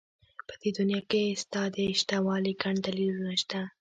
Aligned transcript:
په 0.47 0.53
دې 0.61 0.69
دنيا 0.77 1.01
کې 1.09 1.39
ستا 1.43 1.61
د 1.75 1.77
شتهوالي 1.99 2.53
گڼ 2.61 2.75
دلیلونه 2.85 3.33
شته. 3.41 3.61